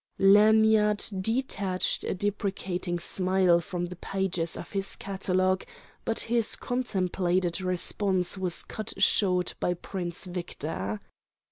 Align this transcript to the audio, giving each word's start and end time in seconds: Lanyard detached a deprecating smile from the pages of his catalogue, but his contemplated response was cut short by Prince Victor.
Lanyard 0.17 1.05
detached 1.19 2.03
a 2.05 2.15
deprecating 2.15 2.97
smile 2.97 3.59
from 3.59 3.85
the 3.85 3.95
pages 3.95 4.57
of 4.57 4.71
his 4.71 4.95
catalogue, 4.95 5.63
but 6.05 6.21
his 6.21 6.55
contemplated 6.55 7.61
response 7.61 8.35
was 8.35 8.63
cut 8.63 8.93
short 8.97 9.53
by 9.59 9.75
Prince 9.75 10.25
Victor. 10.25 11.01